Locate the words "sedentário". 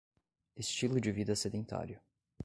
1.35-2.01